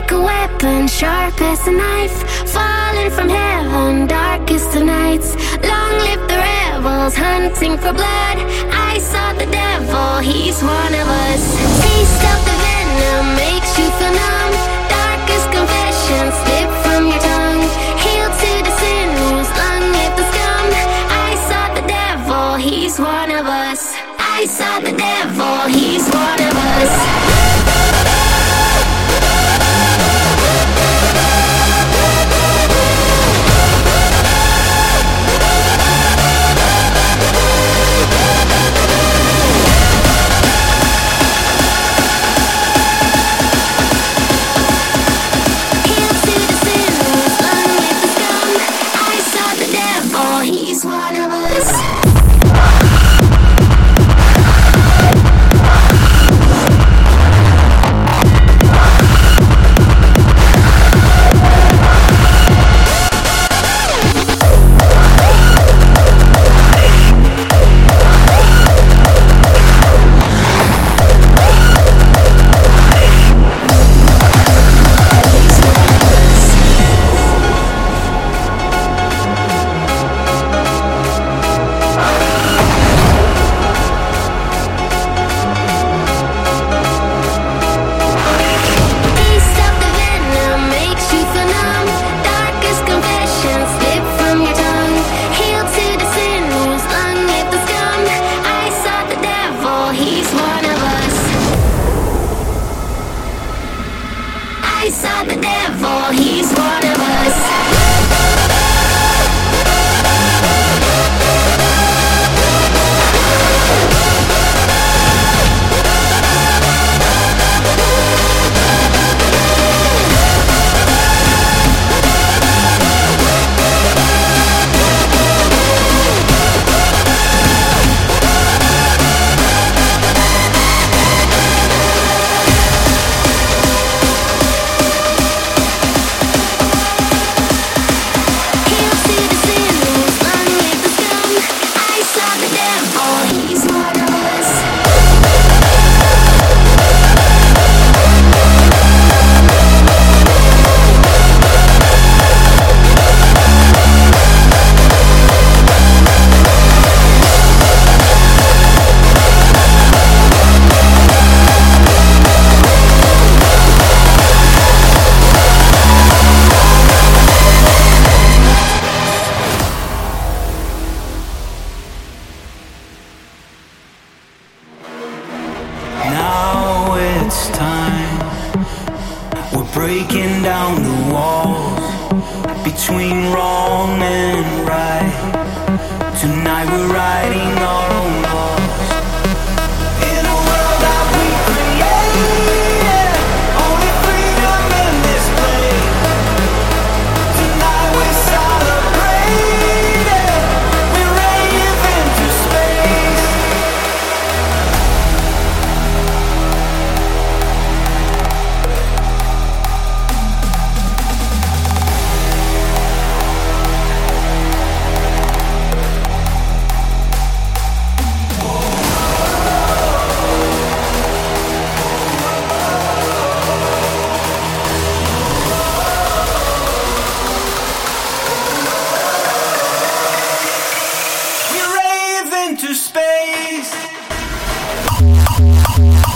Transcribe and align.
like 0.00 0.12
a 0.12 0.20
weapon, 0.20 0.86
sharp 0.86 1.40
as 1.40 1.66
a 1.66 1.72
knife. 1.72 2.18
Falling 2.54 3.10
from 3.10 3.28
heaven, 3.28 4.06
darkest 4.06 4.76
of 4.76 4.84
nights. 4.84 5.34
Long 5.70 5.94
live 6.06 6.22
the 6.30 6.38
rebels, 6.38 7.14
hunting 7.16 7.76
for 7.82 7.92
blood. 7.92 8.38
I 8.70 8.98
saw 8.98 9.32
the 9.32 9.46
devil, 9.46 10.18
he's 10.18 10.62
one 10.62 10.94
of 11.02 11.08
us. 11.26 11.42
Taste 11.82 12.22
of 12.32 12.40
the 12.48 12.56
venom 12.64 13.26
makes 13.42 13.70
you 13.78 13.88
feel 13.98 14.14
numb. 14.22 14.54
Darkest 14.98 15.46
confessions 15.56 16.34
slip 16.42 16.70
from 16.84 17.02
your 17.10 17.22
tongue. 17.30 17.64
Heal 18.04 18.28
to 18.42 18.52
the 18.66 18.74
sinews, 18.80 19.48
long 19.60 19.84
live 19.96 20.14
the 20.18 20.26
scum. 20.30 20.66
I 21.26 21.30
saw 21.48 21.64
the 21.78 21.84
devil, 21.98 22.46
he's 22.54 22.94
one 23.00 23.30
of 23.40 23.46
us. 23.46 23.82
I 24.18 24.46
saw 24.46 24.78
the 24.78 24.94
devil, 24.94 25.56
he's 25.74 26.06
one 26.10 26.40
of 26.48 26.54
us. 26.78 27.27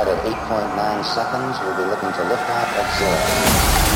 at 0.00 0.24
8.9 0.24 1.04
seconds. 1.04 1.58
We'll 1.60 1.76
be 1.76 1.84
looking 1.84 2.12
to 2.12 2.24
lift 2.24 2.48
off 2.48 2.68
at 2.78 2.98
zero. 2.98 3.91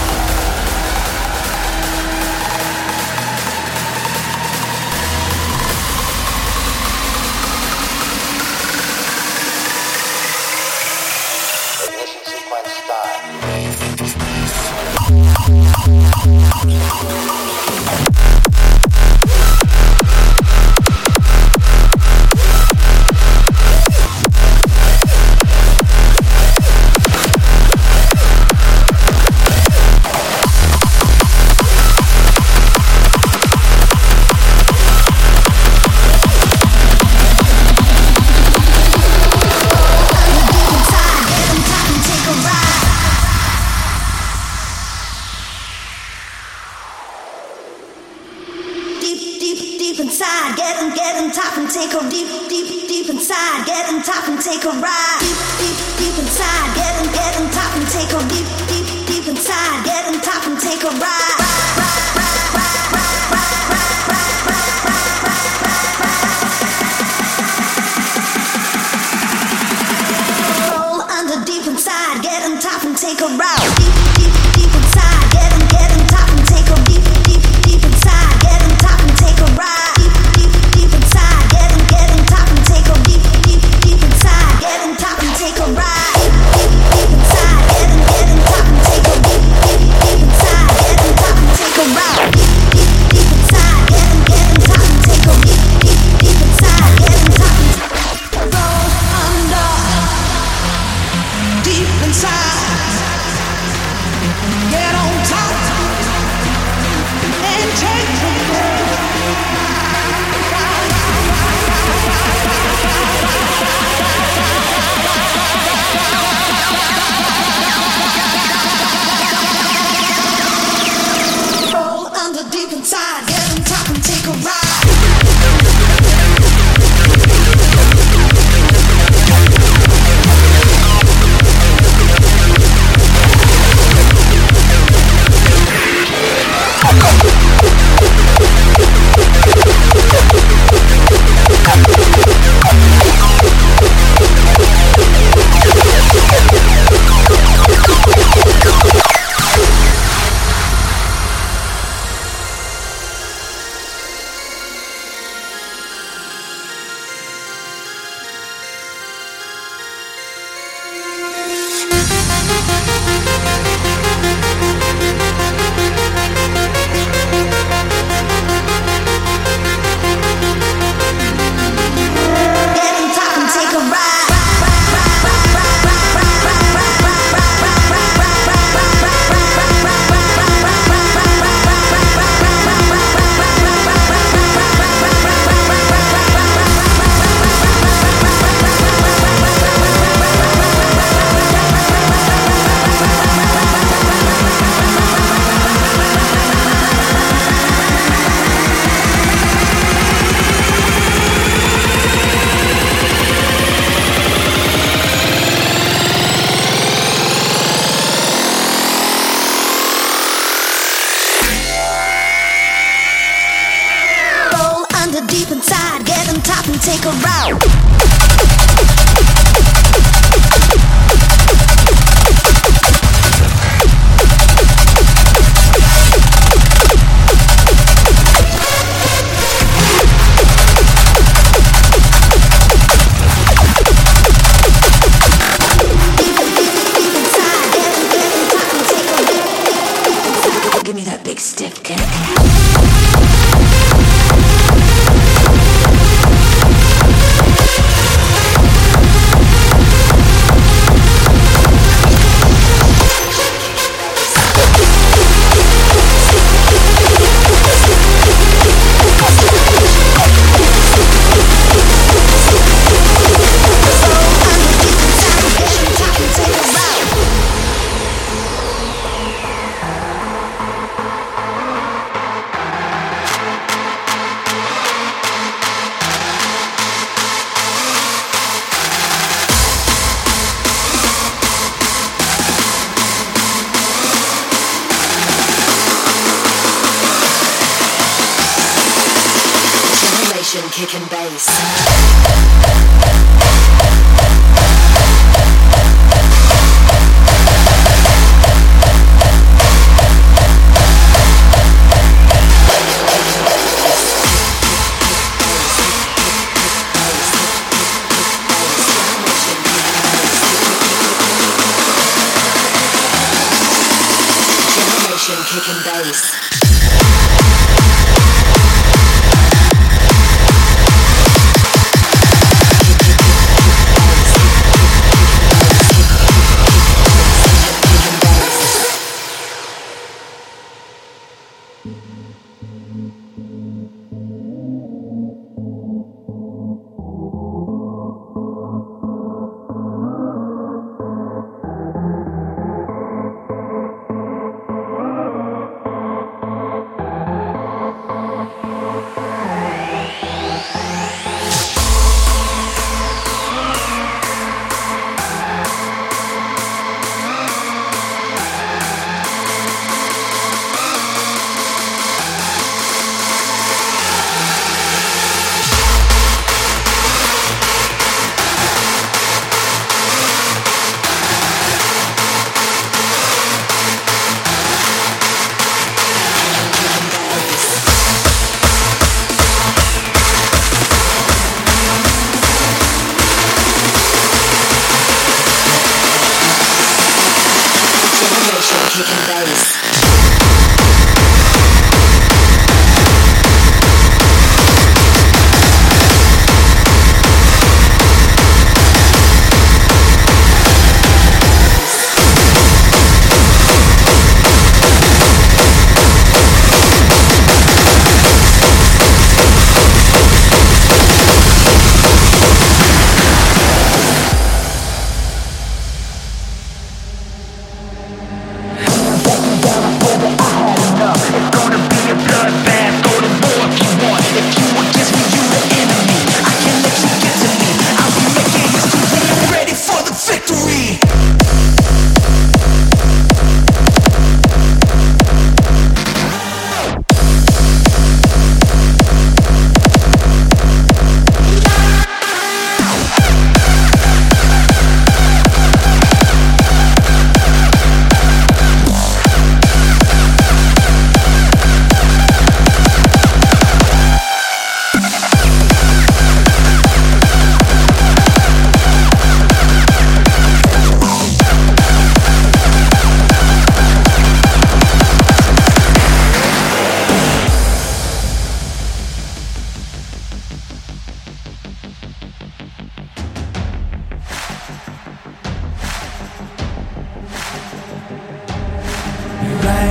chicken. 241.70 242.36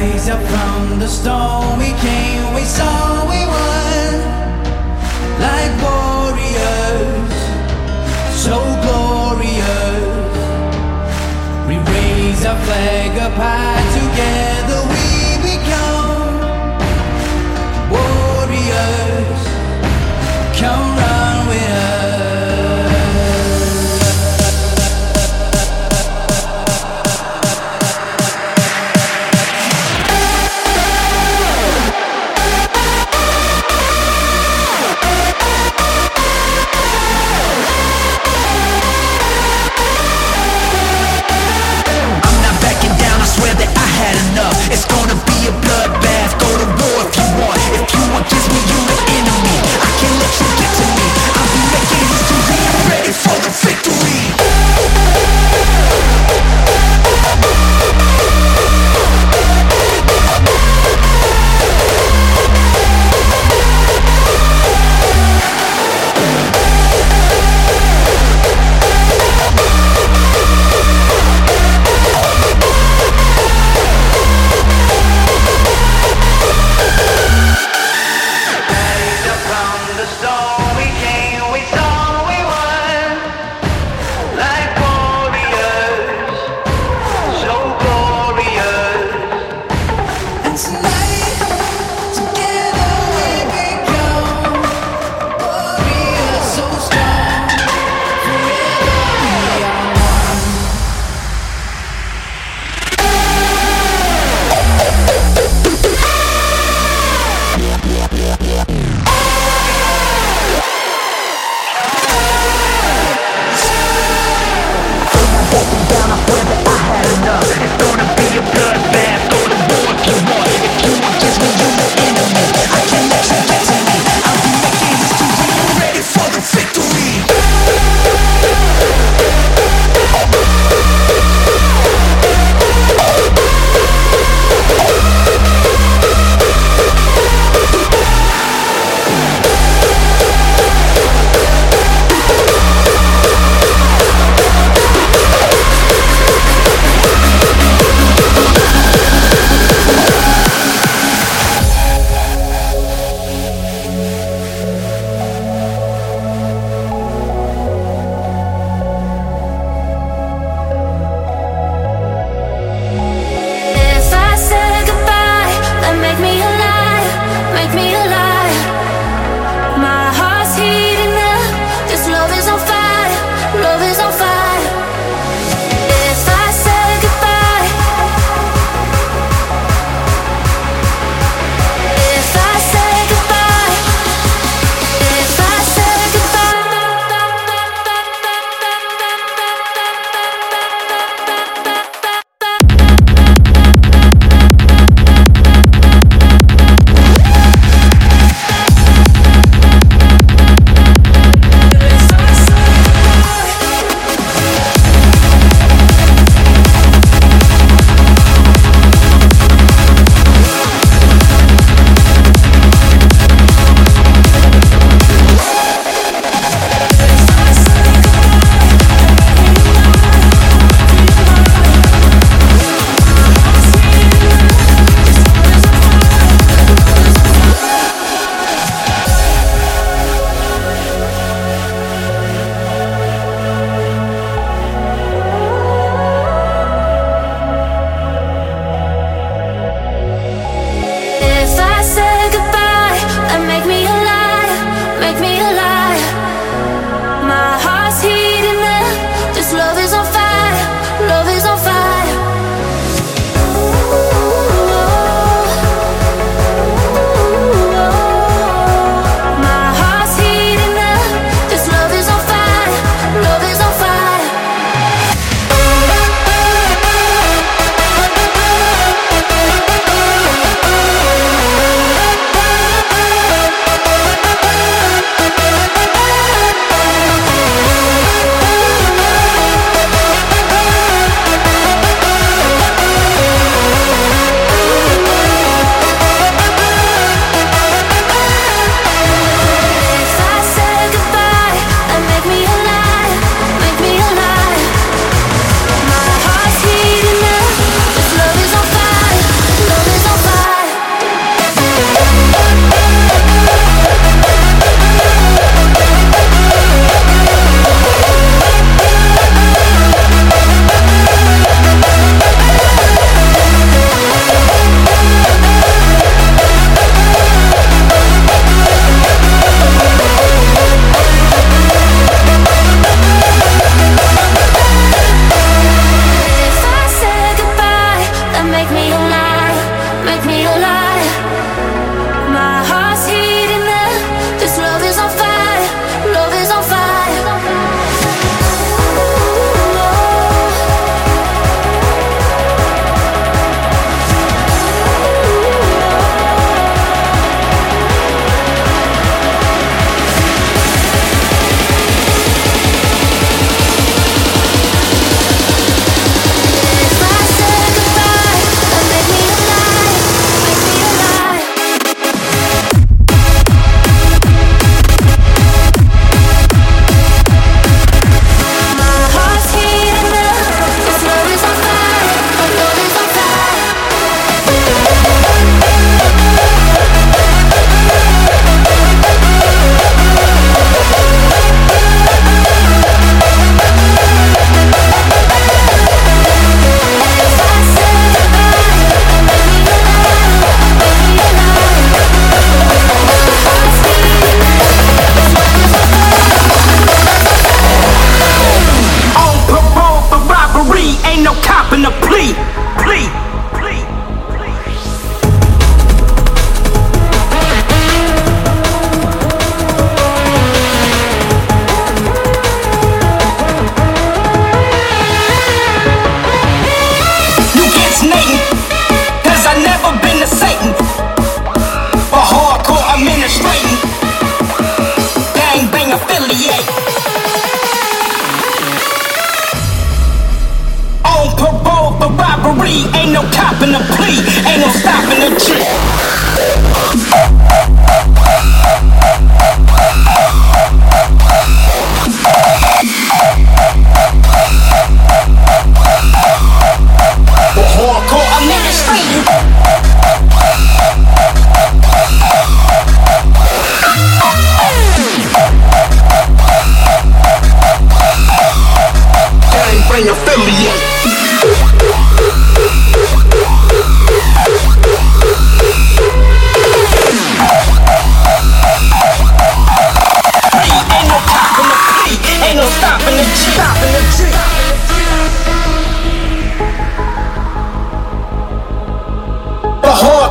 Rise 0.06 0.30
up 0.30 0.42
from 0.42 1.00
the 1.00 1.08
storm. 1.08 1.78
We 1.78 1.92
came, 2.06 2.54
we 2.54 2.64
saw, 2.64 3.24
we 3.30 3.40
won 3.54 4.14
like 5.46 5.74
warriors, 5.86 7.34
so 8.46 8.58
glorious. 8.86 10.36
We 11.68 11.76
raise 11.92 12.46
our 12.46 12.60
flag 12.66 13.18
up 13.20 13.34
high 13.34 13.86
together. 14.00 14.55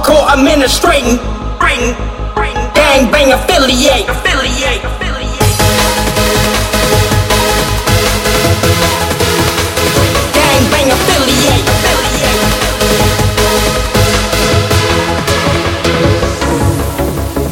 hardcore 0.04 0.28
administrating. 0.36 1.16
Ring, 1.60 1.94
ring, 2.36 2.56
gang 2.74 3.10
bang 3.10 3.32
affiliate. 3.32 4.06
Affiliate. 4.08 4.82
Gang 10.32 10.70
bang 10.70 10.90
affiliate. 10.92 11.64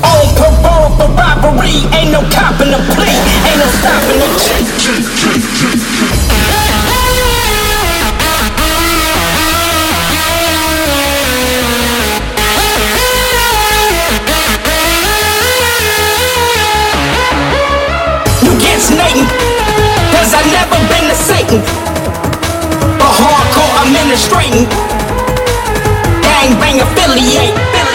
On 0.04 0.26
parole 0.36 0.90
for 0.96 1.08
robbery, 1.16 1.76
ain't 1.96 2.10
no 2.12 2.20
copping 2.30 2.70
the 2.70 2.78
plea, 2.92 3.16
ain't 3.48 3.58
no 3.58 3.66
stopping 3.80 4.18
the. 4.18 4.26
Cause 20.32 20.46
I 20.46 20.50
never 20.50 20.80
been 20.88 21.10
to 21.10 21.14
Satan. 21.14 21.60
But 22.96 23.12
hardcore, 23.20 23.68
I'm. 23.84 23.92
Gang 26.22 26.58
bang 26.58 26.80
affiliate. 26.80 27.91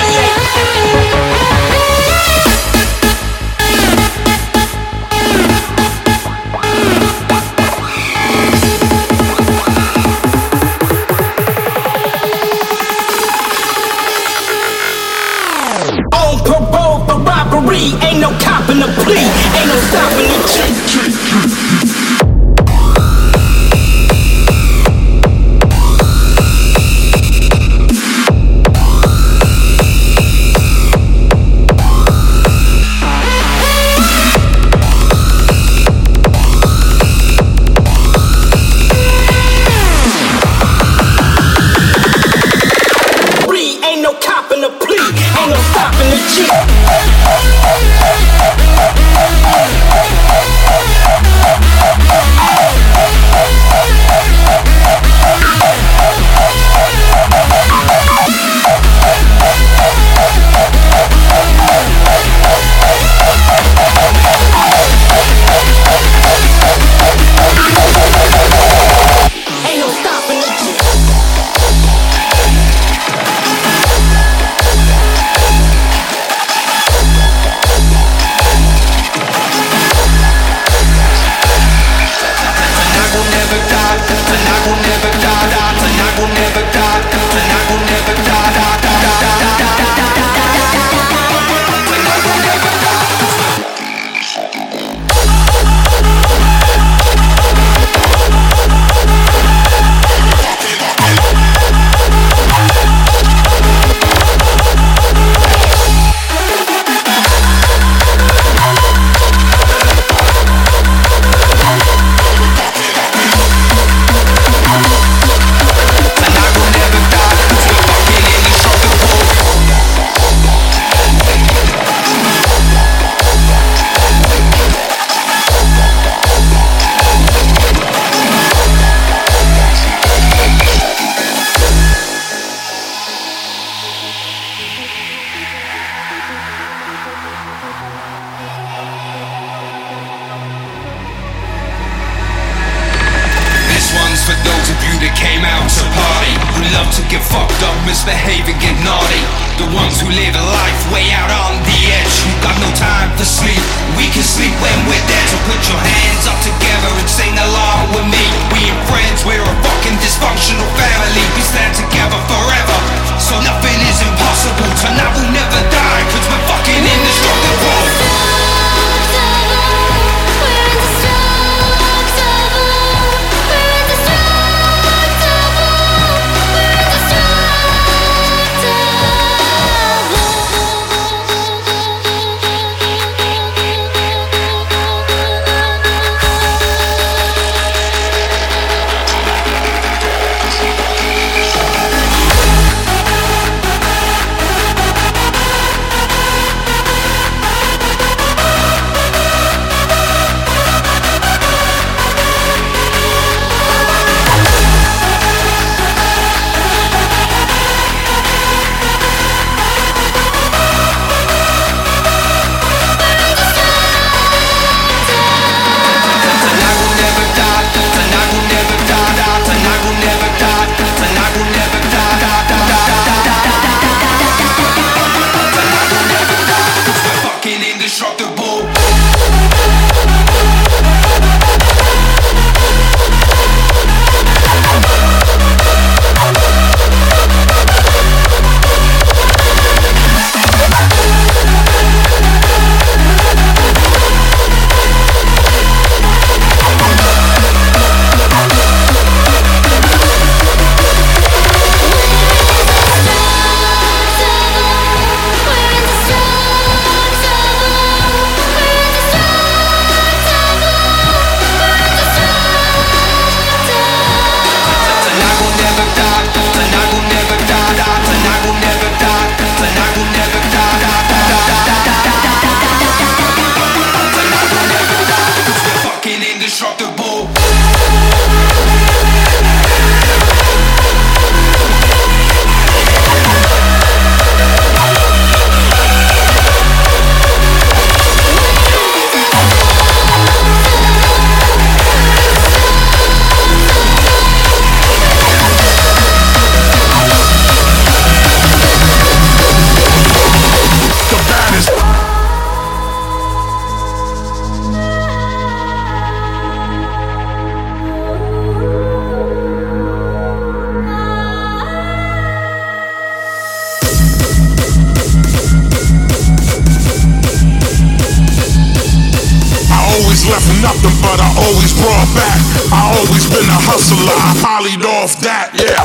Nothing, 320.67 320.95
but 321.01 321.19
I 321.19 321.29
always 321.47 321.71
brought 321.73 322.09
back. 322.11 322.39
I 322.71 322.99
always 322.99 323.25
been 323.31 323.47
a 323.47 323.59
hustler. 323.63 324.11
I 324.11 324.35
polyed 324.43 324.83
off 324.83 325.15
that, 325.23 325.55
yeah. 325.55 325.79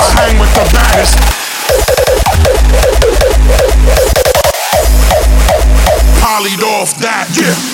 I 0.00 0.06
hang 0.16 0.40
with 0.40 0.52
the 0.56 0.64
baddest. 0.72 1.16
Polyed 6.20 6.62
off 6.62 6.96
that, 6.98 7.28
yeah. 7.36 7.71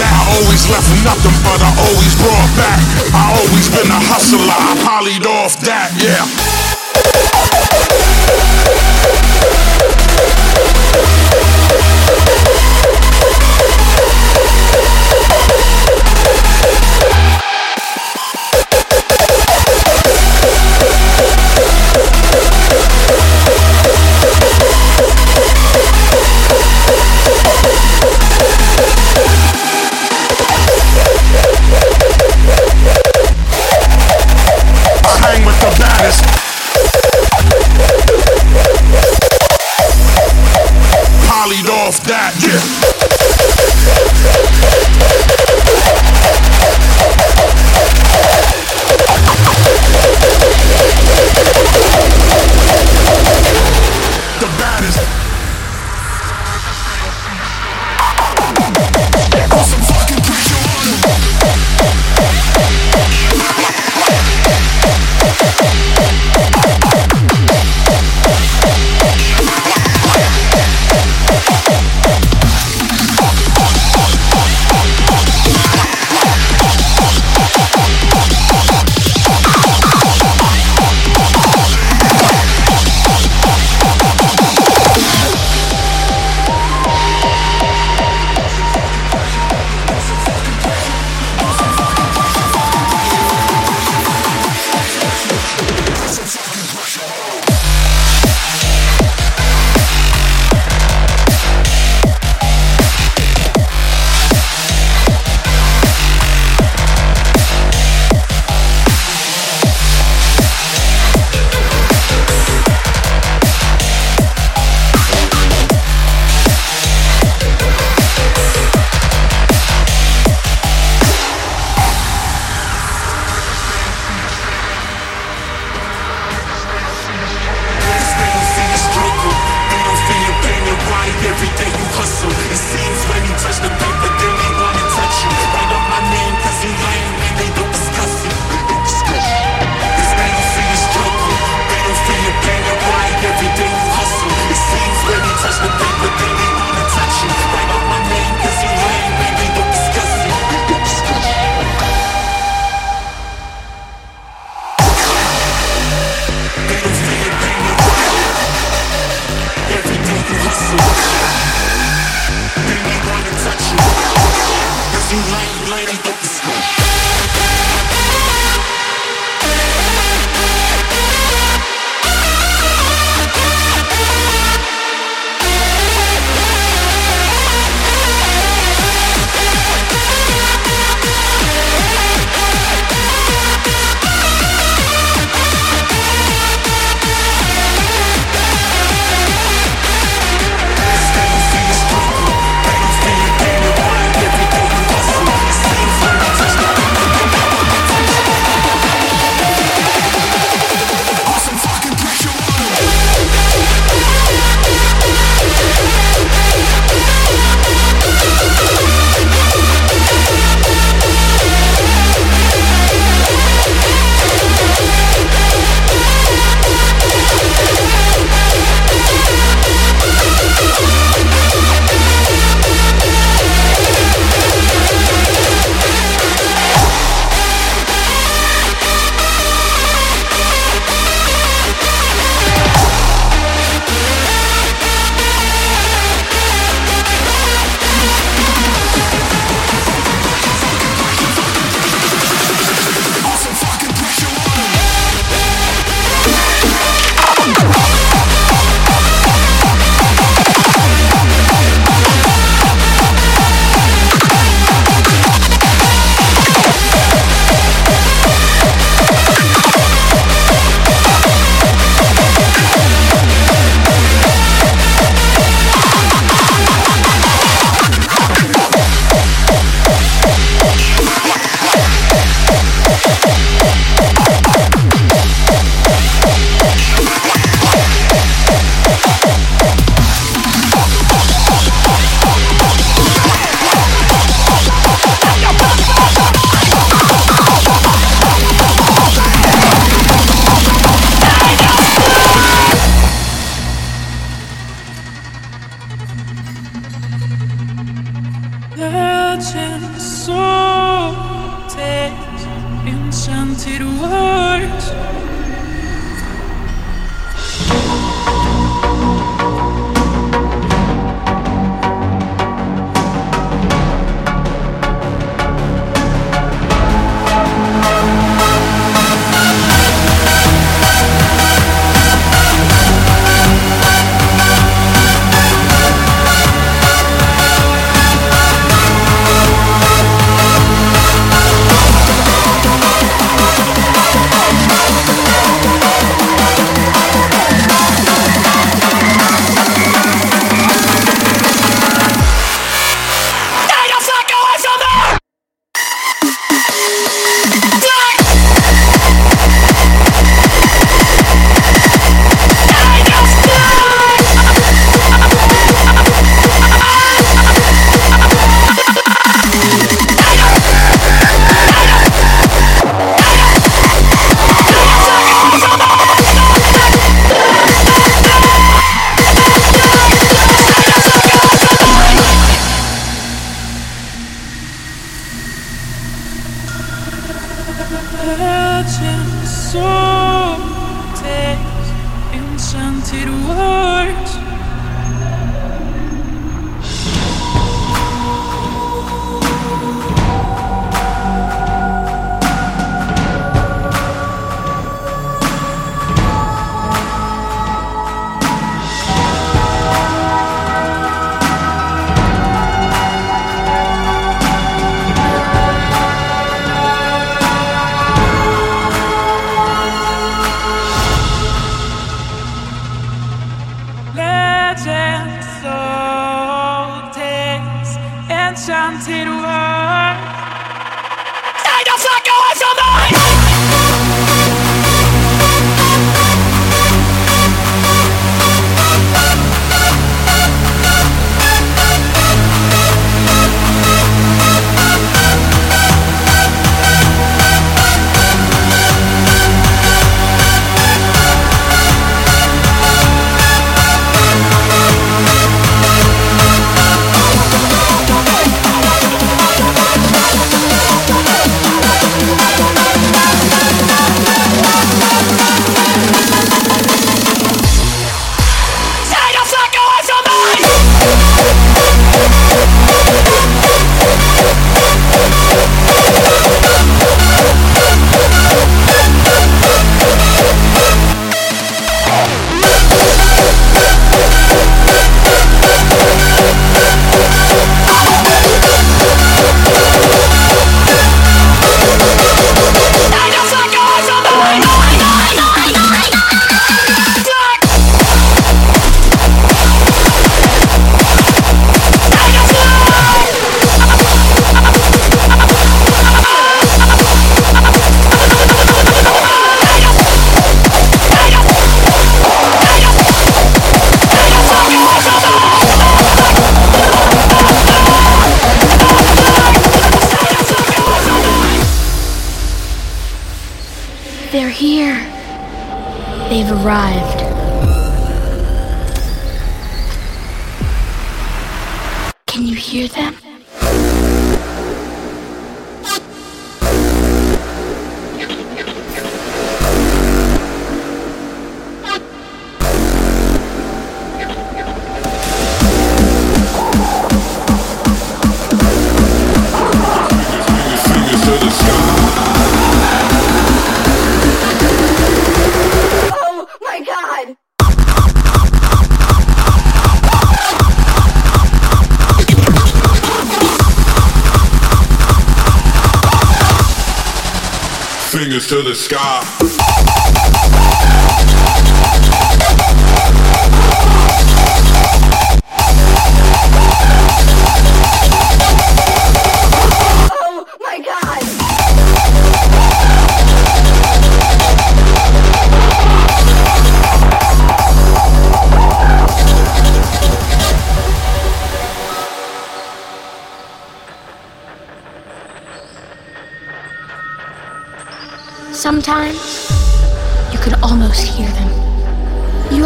I 0.00 0.36
always 0.36 0.68
left 0.68 0.88
nothing, 1.04 1.36
but 1.42 1.60
I 1.62 1.70
always 1.88 2.14
brought 2.16 2.50
back. 2.56 2.80
I 3.14 3.40
always 3.40 3.68
been 3.68 3.90
a 3.90 4.00
hustler. 4.12 4.44
I 4.44 4.76
polyed 4.84 5.26
off 5.26 5.60
that, 5.64 5.90
yeah. 5.96 6.59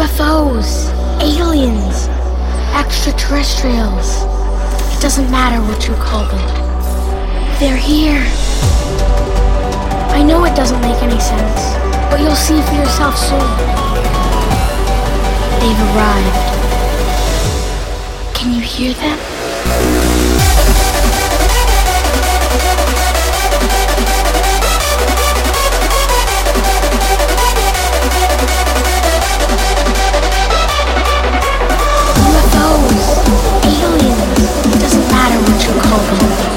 UFOs, 0.05 0.93
aliens, 1.19 2.07
extraterrestrials. 2.75 4.21
It 4.95 5.01
doesn't 5.01 5.31
matter 5.31 5.59
what 5.65 5.87
you 5.87 5.95
call 5.95 6.25
them. 6.27 7.59
They're 7.59 7.75
here. 7.75 8.23
I 10.13 10.21
know 10.21 10.45
it 10.45 10.55
doesn't 10.55 10.79
make 10.81 11.01
any 11.01 11.19
sense, 11.19 11.73
but 12.11 12.19
you'll 12.19 12.35
see 12.35 12.61
for 12.61 12.75
yourself 12.75 13.17
soon. 13.17 13.39
They've 15.59 15.83
arrived. 15.95 16.37
Can 18.35 18.53
you 18.53 18.61
hear 18.61 18.93
them? 18.93 20.14
Matter 35.89 36.54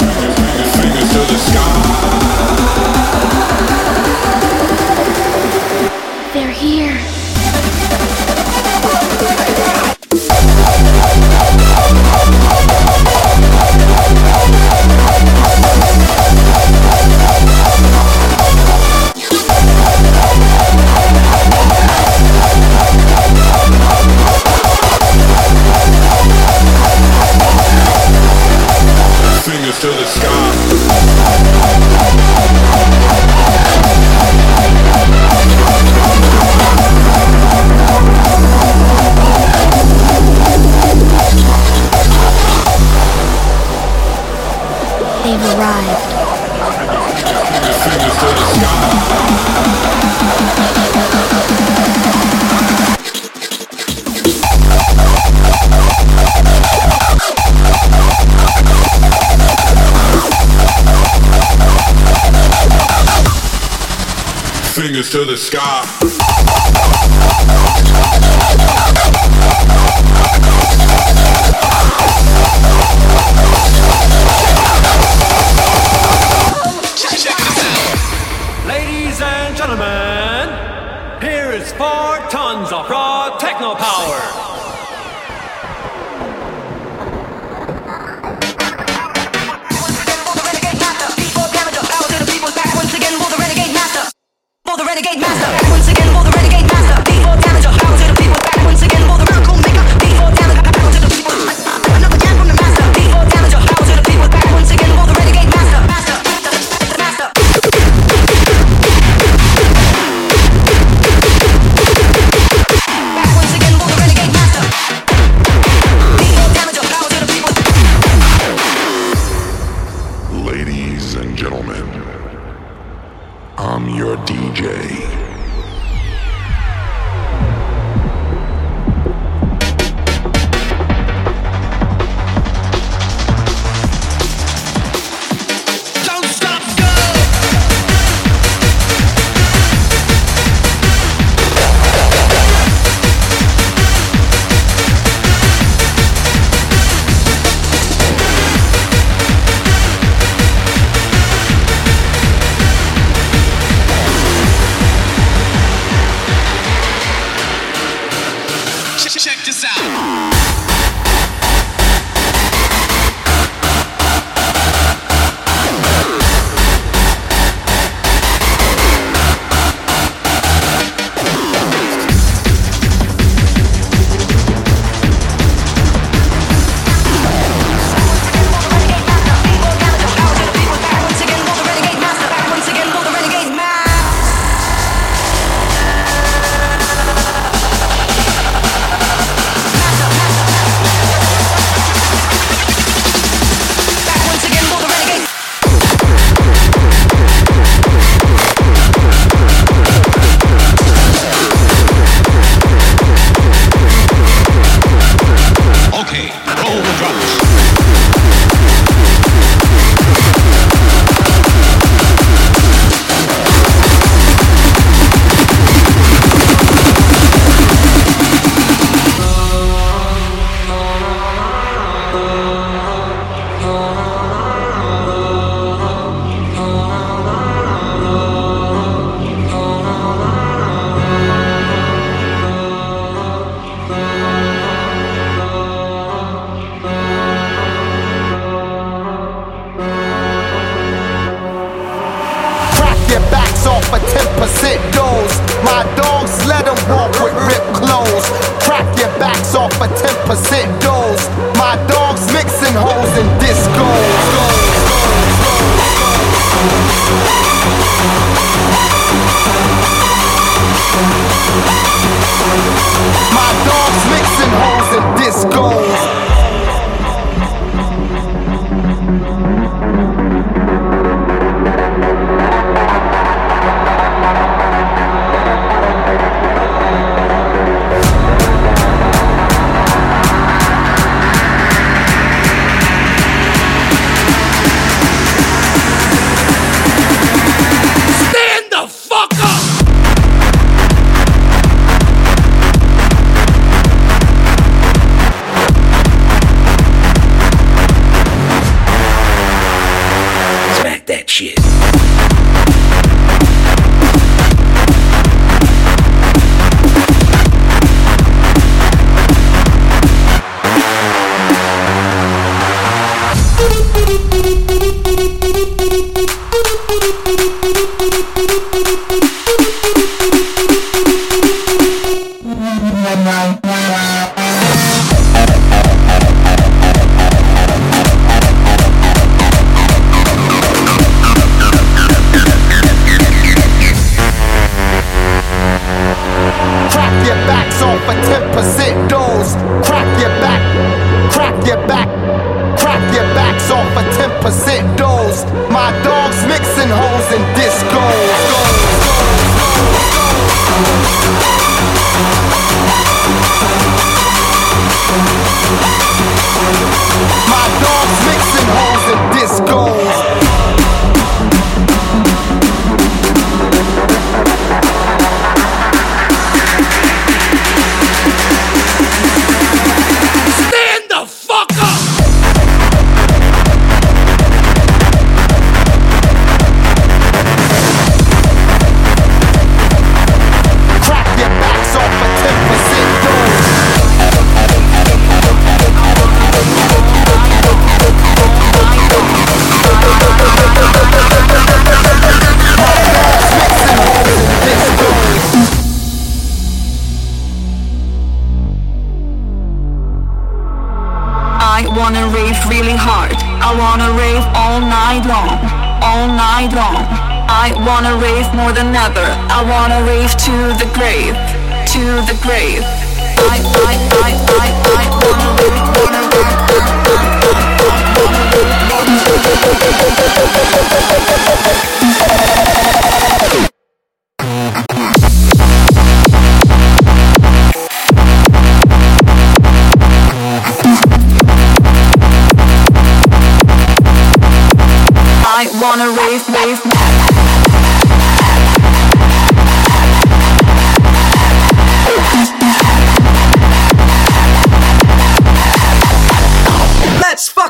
power. 83.89 84.48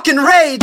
Fucking 0.08 0.24
rage! 0.24 0.60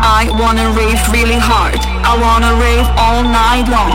I 0.00 0.28
wanna 0.38 0.70
rave 0.72 1.00
really 1.12 1.38
hard. 1.38 1.78
I 2.04 2.16
wanna 2.20 2.54
rave 2.60 2.86
all 2.98 3.22
night 3.22 3.68
long, 3.70 3.92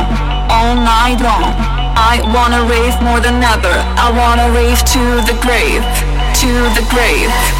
all 0.50 0.76
night 0.76 1.22
long. 1.22 1.74
I 1.96 2.22
wanna 2.34 2.64
rave 2.66 3.00
more 3.02 3.20
than 3.20 3.44
ever. 3.44 3.76
I 3.98 4.10
wanna 4.12 4.50
rave 4.54 4.80
to 4.94 5.22
the 5.30 5.38
grave, 5.42 5.84
to 6.44 6.50
the 6.50 6.86
grave. 6.90 7.53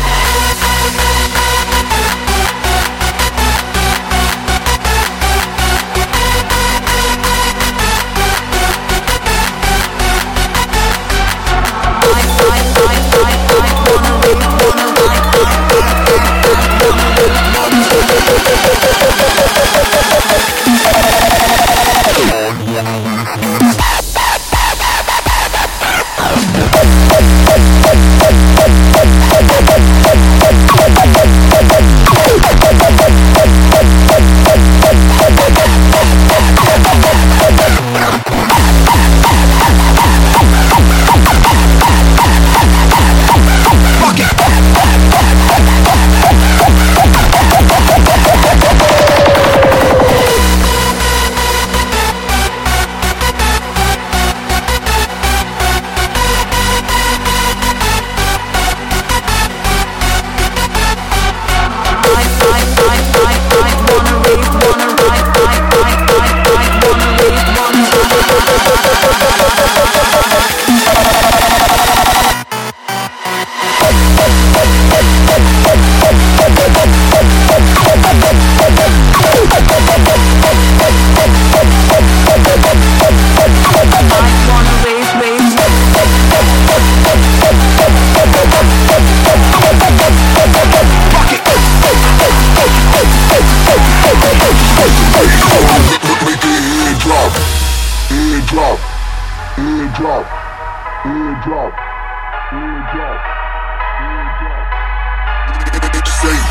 Say 101.04 101.12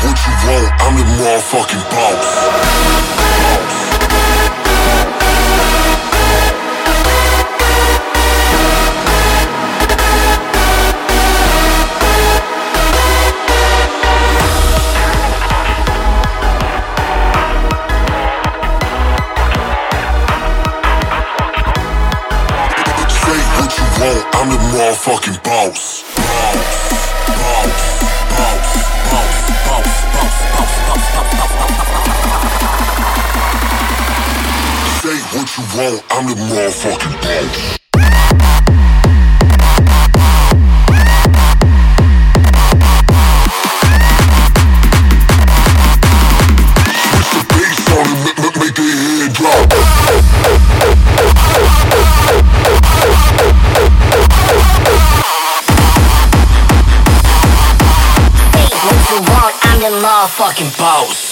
what 0.05 0.17
you 0.21 0.33
want, 0.45 0.69
I'm 0.77 0.93
the 0.93 1.05
motherfucking 1.17 1.81
boss. 1.89 2.21
Say 3.49 3.82
want, 24.73 24.97
I'm 24.97 25.05
the 25.05 25.13
motherfucking 25.13 25.43
boss. 25.43 26.03
Say 35.01 35.17
what 35.37 35.57
you 35.57 35.63
want, 35.77 36.03
I'm 36.09 36.25
the 36.27 36.35
motherfucking 36.35 37.21
boss. 37.21 37.82
The 60.43 60.49
motherfucking 60.49 61.22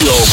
Yo. 0.00 0.32